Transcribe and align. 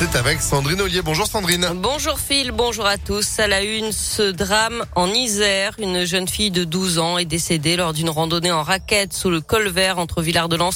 C'est 0.00 0.16
avec 0.16 0.40
Sandrine 0.40 0.80
Ollier. 0.80 1.02
Bonjour 1.02 1.26
Sandrine. 1.26 1.68
Bonjour 1.74 2.18
Phil, 2.18 2.52
bonjour 2.52 2.86
à 2.86 2.96
tous. 2.96 3.38
À 3.38 3.46
la 3.46 3.62
une, 3.62 3.92
ce 3.92 4.30
drame 4.30 4.82
en 4.94 5.08
Isère. 5.08 5.74
Une 5.78 6.06
jeune 6.06 6.26
fille 6.26 6.50
de 6.50 6.64
12 6.64 6.98
ans 6.98 7.18
est 7.18 7.26
décédée 7.26 7.76
lors 7.76 7.92
d'une 7.92 8.08
randonnée 8.08 8.50
en 8.50 8.62
raquette 8.62 9.12
sous 9.12 9.28
le 9.28 9.42
col 9.42 9.68
vert 9.68 9.98
entre 9.98 10.22
Villard-de-Lans 10.22 10.70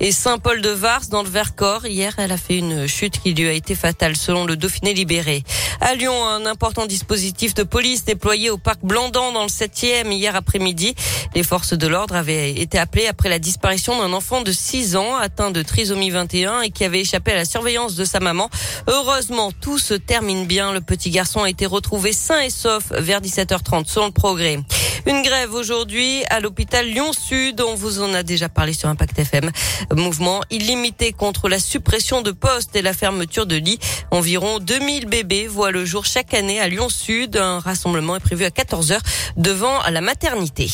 et 0.00 0.10
Saint-Paul-de-Vars 0.10 1.06
dans 1.08 1.22
le 1.22 1.28
Vercors. 1.28 1.86
Hier, 1.86 2.14
elle 2.18 2.32
a 2.32 2.36
fait 2.36 2.58
une 2.58 2.88
chute 2.88 3.20
qui 3.20 3.32
lui 3.32 3.46
a 3.46 3.52
été 3.52 3.76
fatale 3.76 4.16
selon 4.16 4.44
le 4.44 4.56
Dauphiné 4.56 4.92
libéré. 4.92 5.44
À 5.80 5.94
Lyon, 5.94 6.26
un 6.26 6.44
important 6.44 6.86
dispositif 6.86 7.54
de 7.54 7.62
police 7.62 8.04
déployé 8.04 8.50
au 8.50 8.58
parc 8.58 8.80
Blandan 8.82 9.32
dans 9.32 9.42
le 9.42 9.48
7e 9.48 10.10
hier 10.10 10.34
après-midi. 10.34 10.96
Les 11.36 11.44
forces 11.44 11.74
de 11.74 11.86
l'ordre 11.86 12.16
avaient 12.16 12.50
été 12.50 12.78
appelées 12.78 13.06
après 13.06 13.28
la 13.28 13.38
disparition 13.38 13.96
d'un 13.98 14.12
enfant 14.12 14.42
de 14.42 14.50
6 14.50 14.96
ans 14.96 15.14
atteint 15.16 15.52
de 15.52 15.62
trisomie 15.62 16.10
21 16.10 16.62
et 16.62 16.70
qui 16.70 16.84
avait 16.84 17.00
échappé 17.00 17.32
à 17.32 17.36
la 17.36 17.44
surveillance 17.44 17.94
de 17.94 18.04
sa 18.04 18.18
maman. 18.18 18.50
Heureusement, 18.86 19.52
tout 19.52 19.78
se 19.78 19.94
termine 19.94 20.46
bien. 20.46 20.72
Le 20.72 20.80
petit 20.80 21.10
garçon 21.10 21.42
a 21.42 21.50
été 21.50 21.66
retrouvé 21.66 22.12
sain 22.12 22.40
et 22.40 22.50
sauf 22.50 22.92
vers 22.92 23.20
17h30 23.20 23.86
selon 23.86 24.06
le 24.06 24.12
progrès. 24.12 24.58
Une 25.06 25.22
grève 25.22 25.52
aujourd'hui 25.52 26.24
à 26.30 26.40
l'hôpital 26.40 26.86
Lyon-Sud. 26.86 27.60
On 27.60 27.74
vous 27.74 28.00
en 28.00 28.14
a 28.14 28.22
déjà 28.22 28.48
parlé 28.48 28.72
sur 28.72 28.88
Impact 28.88 29.18
FM. 29.18 29.50
Mouvement 29.92 30.40
illimité 30.50 31.12
contre 31.12 31.48
la 31.48 31.58
suppression 31.58 32.22
de 32.22 32.30
postes 32.30 32.74
et 32.74 32.82
la 32.82 32.94
fermeture 32.94 33.46
de 33.46 33.56
lits. 33.56 33.78
Environ 34.10 34.60
2000 34.60 35.06
bébés 35.06 35.46
voient 35.46 35.70
le 35.70 35.84
jour 35.84 36.06
chaque 36.06 36.32
année 36.32 36.58
à 36.58 36.68
Lyon-Sud. 36.68 37.36
Un 37.36 37.58
rassemblement 37.58 38.16
est 38.16 38.20
prévu 38.20 38.44
à 38.44 38.50
14h 38.50 38.98
devant 39.36 39.78
la 39.90 40.00
maternité. 40.00 40.70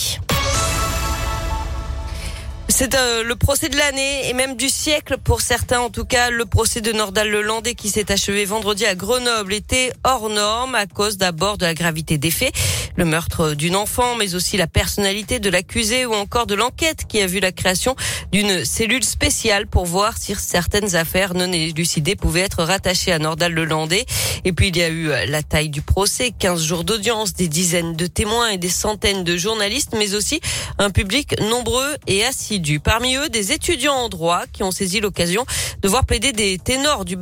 C'est 2.80 2.94
euh, 2.94 3.22
le 3.22 3.36
procès 3.36 3.68
de 3.68 3.76
l'année 3.76 4.30
et 4.30 4.32
même 4.32 4.56
du 4.56 4.70
siècle 4.70 5.18
pour 5.22 5.42
certains. 5.42 5.80
En 5.80 5.90
tout 5.90 6.06
cas, 6.06 6.30
le 6.30 6.46
procès 6.46 6.80
de 6.80 6.92
Nordal 6.92 7.28
Lelandais 7.28 7.74
qui 7.74 7.90
s'est 7.90 8.10
achevé 8.10 8.46
vendredi 8.46 8.86
à 8.86 8.94
Grenoble 8.94 9.52
était 9.52 9.92
hors 10.02 10.30
norme 10.30 10.74
à 10.74 10.86
cause 10.86 11.18
d'abord 11.18 11.58
de 11.58 11.66
la 11.66 11.74
gravité 11.74 12.16
des 12.16 12.30
faits, 12.30 12.54
le 12.96 13.04
meurtre 13.04 13.52
d'une 13.52 13.76
enfant, 13.76 14.16
mais 14.16 14.34
aussi 14.34 14.56
la 14.56 14.66
personnalité 14.66 15.40
de 15.40 15.50
l'accusé 15.50 16.06
ou 16.06 16.14
encore 16.14 16.46
de 16.46 16.54
l'enquête 16.54 17.04
qui 17.06 17.20
a 17.20 17.26
vu 17.26 17.38
la 17.38 17.52
création 17.52 17.96
d'une 18.32 18.64
cellule 18.64 19.04
spéciale 19.04 19.66
pour 19.66 19.84
voir 19.84 20.16
si 20.16 20.34
certaines 20.34 20.96
affaires 20.96 21.34
non 21.34 21.52
élucidées 21.52 22.16
pouvaient 22.16 22.40
être 22.40 22.64
rattachées 22.64 23.12
à 23.12 23.18
Nordal 23.18 23.52
Lelandais. 23.52 24.06
Et 24.46 24.54
puis 24.54 24.68
il 24.68 24.78
y 24.78 24.82
a 24.82 24.88
eu 24.88 25.10
la 25.26 25.42
taille 25.42 25.68
du 25.68 25.82
procès, 25.82 26.32
15 26.38 26.62
jours 26.62 26.84
d'audience, 26.84 27.34
des 27.34 27.48
dizaines 27.48 27.94
de 27.94 28.06
témoins 28.06 28.48
et 28.48 28.56
des 28.56 28.70
centaines 28.70 29.22
de 29.22 29.36
journalistes, 29.36 29.94
mais 29.98 30.14
aussi 30.14 30.40
un 30.78 30.88
public 30.88 31.38
nombreux 31.42 31.96
et 32.06 32.24
assidu. 32.24 32.69
Parmi 32.78 33.16
eux, 33.16 33.28
des 33.28 33.52
étudiants 33.52 33.94
en 33.94 34.08
droit 34.08 34.44
qui 34.52 34.62
ont 34.62 34.70
saisi 34.70 35.00
l'occasion 35.00 35.44
de 35.82 35.88
voir 35.88 36.04
plaider 36.04 36.32
des 36.32 36.58
ténors 36.58 37.04
du, 37.04 37.16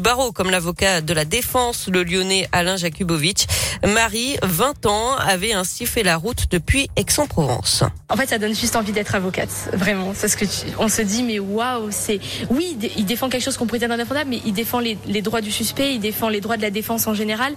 barreau, 0.00 0.32
comme 0.32 0.50
l'avocat 0.50 1.00
de 1.00 1.12
la 1.12 1.24
défense, 1.24 1.88
le 1.88 2.02
lyonnais 2.02 2.48
Alain 2.52 2.76
Jakubowicz. 2.76 3.46
Marie, 3.86 4.36
20 4.42 4.86
ans, 4.86 5.16
avait 5.16 5.52
ainsi 5.52 5.86
fait 5.86 6.02
la 6.02 6.16
route 6.16 6.46
depuis 6.50 6.88
Aix-en-Provence. 6.96 7.84
En 8.08 8.16
fait, 8.16 8.26
ça 8.26 8.38
donne 8.38 8.54
juste 8.54 8.76
envie 8.76 8.92
d'être 8.92 9.14
avocate, 9.14 9.50
vraiment. 9.72 10.12
Parce 10.18 10.34
que 10.36 10.44
on 10.78 10.88
se 10.88 11.02
dit, 11.02 11.22
mais 11.22 11.38
waouh, 11.38 11.88
c'est 11.90 12.20
oui, 12.50 12.76
il 12.96 13.04
défend 13.04 13.28
quelque 13.28 13.44
chose 13.44 13.56
qu'on 13.56 13.66
dire 13.66 13.90
indéfendable, 13.90 14.30
mais 14.30 14.40
il 14.46 14.52
défend 14.52 14.78
les, 14.78 14.96
les, 15.06 15.22
droits 15.22 15.40
du 15.40 15.50
suspect, 15.50 15.94
il 15.94 16.00
défend 16.00 16.28
les 16.28 16.40
droits 16.40 16.56
de 16.56 16.62
la 16.62 16.70
défense 16.70 17.06
en 17.06 17.14
général, 17.14 17.54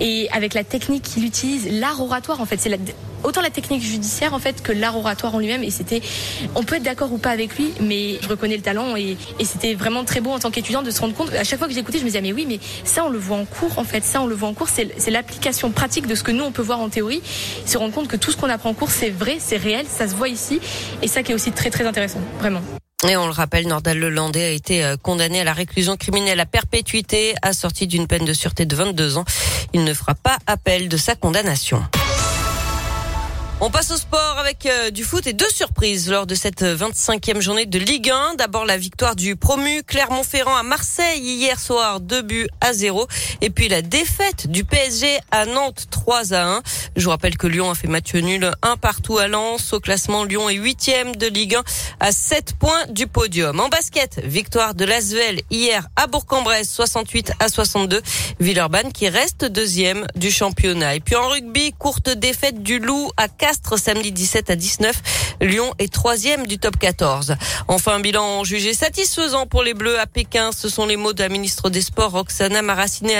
et 0.00 0.28
avec 0.32 0.54
la 0.54 0.64
technique 0.64 1.02
qu'il 1.02 1.24
utilise, 1.24 1.68
l'art 1.70 2.00
oratoire, 2.02 2.40
en 2.40 2.46
fait, 2.46 2.60
c'est 2.60 2.68
la 2.68 2.76
autant 3.24 3.40
la 3.40 3.50
technique 3.50 3.82
judiciaire 3.82 4.34
en 4.34 4.38
fait 4.38 4.62
que 4.62 4.72
l'art 4.72 4.96
oratoire 4.96 5.34
en 5.34 5.38
lui-même. 5.38 5.62
Et 5.62 5.70
c'était, 5.70 6.02
on 6.54 6.62
peut 6.62 6.76
être 6.76 6.82
d'accord 6.82 7.12
ou 7.12 7.18
pas 7.18 7.30
avec 7.30 7.56
lui, 7.56 7.72
mais 7.80 8.18
je 8.22 8.28
reconnais 8.28 8.56
le 8.56 8.62
talent 8.62 8.96
et, 8.96 9.16
c'était 9.44 9.74
vraiment 9.74 10.04
très 10.04 10.20
beau 10.20 10.30
en 10.30 10.38
tant 10.38 10.50
qu'étudiant 10.50 10.82
de 10.82 10.90
se 10.90 11.00
rendre 11.00 11.14
compte. 11.14 11.32
À 11.34 11.44
chaque 11.44 11.58
fois 11.58 11.68
que 11.68 11.74
j'écoutais, 11.74 11.98
je 11.98 12.02
me 12.02 12.08
disais 12.08 12.20
mais 12.20 12.32
oui, 12.32 12.46
mais 12.48 12.58
ça 12.84 13.04
on 13.04 13.08
le 13.08 13.18
voit 13.18 13.36
en 13.36 13.44
cours 13.44 13.78
en 13.78 13.84
fait, 13.84 14.04
ça 14.04 14.20
on 14.20 14.26
le 14.26 14.34
voit 14.34 14.48
en 14.48 14.54
cours, 14.54 14.68
c'est 14.68 15.10
l'application 15.10 15.70
pratique 15.70 16.06
de 16.06 16.14
ce 16.14 16.22
que 16.22 16.32
nous 16.32 16.44
on 16.44 16.52
peut 16.52 16.62
voir 16.62 16.80
en 16.80 16.88
théorie. 16.88 17.22
Se 17.66 17.76
rendre 17.78 17.92
compte 17.94 18.08
que 18.08 18.16
tout 18.16 18.30
ce 18.30 18.36
qu'on 18.36 18.48
apprend 18.48 18.70
en 18.70 18.74
cours 18.74 18.90
c'est 18.90 19.10
vrai, 19.10 19.36
c'est 19.38 19.56
réel, 19.56 19.86
ça 19.88 20.08
se 20.08 20.14
voit 20.14 20.28
ici 20.28 20.60
et 21.02 21.08
ça 21.08 21.22
qui 21.22 21.32
est 21.32 21.34
aussi 21.34 21.52
très 21.52 21.70
très 21.70 21.86
intéressant, 21.86 22.20
vraiment. 22.38 22.62
Et 23.08 23.16
on 23.18 23.26
le 23.26 23.32
rappelle, 23.32 23.66
Nordal 23.66 23.98
Lelandais 23.98 24.44
a 24.44 24.50
été 24.50 24.82
euh, 24.82 24.96
condamné 24.96 25.40
à 25.40 25.44
la 25.44 25.52
réclusion 25.52 25.96
criminelle 25.96 26.40
à 26.40 26.46
perpétuité, 26.46 27.34
assorti 27.42 27.86
d'une 27.86 28.06
peine 28.06 28.24
de 28.24 28.32
sûreté 28.32 28.64
de 28.64 28.74
22 28.74 29.18
ans. 29.18 29.24
Il 29.74 29.84
ne 29.84 29.92
fera 29.92 30.14
pas 30.14 30.38
appel 30.46 30.88
de 30.88 30.96
sa 30.96 31.14
condamnation. 31.14 31.82
On 33.60 33.70
passe 33.70 33.92
au 33.92 33.96
sport 33.96 34.36
avec 34.38 34.66
euh, 34.66 34.90
du 34.90 35.04
foot 35.04 35.28
et 35.28 35.32
deux 35.32 35.48
surprises 35.48 36.10
lors 36.10 36.26
de 36.26 36.34
cette 36.34 36.62
25e 36.62 37.40
journée 37.40 37.66
de 37.66 37.78
Ligue 37.78 38.10
1. 38.10 38.34
D'abord 38.34 38.66
la 38.66 38.76
victoire 38.76 39.14
du 39.14 39.36
promu 39.36 39.84
Clermont-Ferrand 39.84 40.56
à 40.56 40.64
Marseille 40.64 41.20
hier 41.20 41.58
soir, 41.60 42.00
2 42.00 42.22
buts 42.22 42.48
à 42.60 42.72
0. 42.72 43.06
Et 43.42 43.50
puis 43.50 43.68
la 43.68 43.80
défaite 43.80 44.48
du 44.48 44.64
PSG 44.64 45.18
à 45.30 45.46
Nantes, 45.46 45.86
3 45.92 46.34
à 46.34 46.56
1. 46.56 46.62
Je 46.96 47.04
vous 47.04 47.10
rappelle 47.10 47.36
que 47.36 47.46
Lyon 47.46 47.70
a 47.70 47.76
fait 47.76 47.86
match 47.86 48.12
nul 48.14 48.50
un 48.62 48.76
partout 48.76 49.18
à 49.18 49.28
Lens. 49.28 49.72
Au 49.72 49.78
classement, 49.78 50.24
Lyon 50.24 50.50
est 50.50 50.56
huitième 50.56 51.14
de 51.14 51.28
Ligue 51.28 51.54
1 51.54 51.62
à 52.00 52.10
7 52.10 52.54
points 52.58 52.86
du 52.90 53.06
podium. 53.06 53.60
En 53.60 53.68
basket, 53.68 54.20
victoire 54.24 54.74
de 54.74 54.84
l'Asvel 54.84 55.42
hier 55.50 55.86
à 55.94 56.08
Bourg-en-Bresse, 56.08 56.70
68 56.70 57.32
à 57.38 57.48
62. 57.48 58.02
Villeurbanne 58.40 58.92
qui 58.92 59.08
reste 59.08 59.44
deuxième 59.44 60.06
du 60.16 60.32
championnat. 60.32 60.96
Et 60.96 61.00
puis 61.00 61.14
en 61.14 61.28
rugby, 61.28 61.72
courte 61.78 62.10
défaite 62.10 62.60
du 62.62 62.80
Loup 62.80 63.10
à 63.16 63.28
Castres 63.44 63.78
samedi 63.78 64.10
17 64.10 64.48
à 64.48 64.56
19. 64.56 64.96
Lyon 65.42 65.74
est 65.78 65.92
troisième 65.92 66.46
du 66.46 66.58
top 66.58 66.78
14. 66.78 67.36
Enfin, 67.68 67.96
un 67.96 68.00
bilan 68.00 68.42
jugé 68.42 68.72
satisfaisant 68.72 69.46
pour 69.46 69.62
les 69.62 69.74
Bleus 69.74 70.00
à 70.00 70.06
Pékin. 70.06 70.50
Ce 70.50 70.70
sont 70.70 70.86
les 70.86 70.96
mots 70.96 71.12
de 71.12 71.22
la 71.22 71.28
ministre 71.28 71.68
des 71.68 71.82
Sports, 71.82 72.12
Roxana 72.12 72.62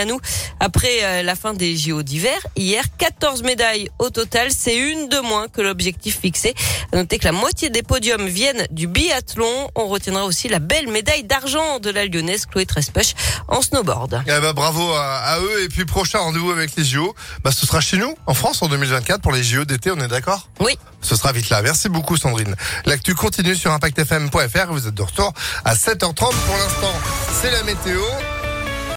nous. 0.07 0.19
Après 0.61 1.03
euh, 1.03 1.23
la 1.23 1.35
fin 1.35 1.53
des 1.53 1.77
JO 1.77 2.03
d'hiver, 2.03 2.39
hier, 2.57 2.85
14 2.97 3.43
médailles 3.43 3.91
au 3.99 4.09
total. 4.09 4.49
C'est 4.51 4.79
une 4.79 5.11
de 5.11 5.19
moins 5.19 5.49
que 5.49 5.61
l'objectif 5.61 6.19
fixé. 6.19 6.55
À 6.93 6.97
noter 6.97 7.19
que 7.19 7.27
la 7.27 7.33
moitié 7.33 7.69
des 7.69 7.83
podiums 7.83 8.27
viennent 8.27 8.67
du 8.71 8.87
biathlon. 8.87 9.69
On 9.75 9.89
retiendra 9.89 10.25
aussi 10.25 10.49
la 10.49 10.59
belle 10.59 10.89
médaille 10.89 11.25
d'argent 11.25 11.81
de 11.81 11.91
la 11.91 12.07
lyonnaise 12.07 12.47
Chloé 12.47 12.65
Trespech 12.65 13.15
en 13.49 13.61
snowboard. 13.61 14.23
Eh 14.27 14.41
ben, 14.41 14.55
bravo 14.55 14.91
à, 14.95 15.39
eux. 15.41 15.65
Et 15.65 15.69
puis, 15.69 15.85
prochain 15.85 16.21
rendez-vous 16.21 16.51
avec 16.51 16.75
les 16.77 16.85
JO. 16.85 17.15
Bah, 17.43 17.51
ce 17.53 17.67
sera 17.67 17.83
chez 17.83 17.99
nous, 17.99 18.15
en 18.27 18.33
France, 18.33 18.63
en 18.63 18.69
2024, 18.69 19.21
pour 19.21 19.33
les 19.33 19.43
JO 19.43 19.67
d'été. 19.67 19.91
D'accord? 20.15 20.49
Oui. 20.61 20.79
Ce 21.03 21.17
sera 21.17 21.33
vite 21.33 21.51
là. 21.51 21.61
Merci 21.61 21.89
beaucoup 21.89 22.17
Sandrine. 22.17 22.55
L'actu 22.87 23.15
continue 23.15 23.55
sur 23.57 23.73
impactfm.fr. 23.73 24.73
Vous 24.73 24.87
êtes 24.87 24.95
de 24.95 25.03
retour 25.03 25.33
à 25.65 25.75
7h30 25.75 26.15
pour 26.15 26.57
l'instant. 26.57 26.95
C'est 27.43 27.51
la 27.51 27.63
météo. 27.65 28.01